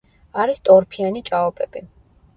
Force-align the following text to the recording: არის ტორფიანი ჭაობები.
არის 0.43 0.61
ტორფიანი 0.69 1.23
ჭაობები. 1.31 1.87